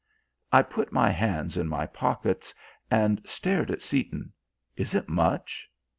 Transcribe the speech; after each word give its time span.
I 0.51 0.63
put 0.63 0.91
my 0.91 1.11
hands 1.11 1.57
in 1.57 1.67
my 1.67 1.85
pockets 1.85 2.55
and 2.89 3.21
stared 3.23 3.69
at 3.69 3.83
Seaton. 3.83 4.33
"Is 4.75 4.95
it 4.95 5.07
much?" 5.07 5.69